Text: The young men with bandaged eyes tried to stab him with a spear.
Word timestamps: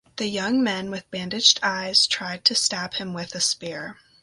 The 0.17 0.25
young 0.25 0.63
men 0.63 0.89
with 0.89 1.11
bandaged 1.11 1.59
eyes 1.61 2.07
tried 2.07 2.43
to 2.45 2.55
stab 2.55 2.95
him 2.95 3.13
with 3.13 3.35
a 3.35 3.39
spear. 3.39 3.97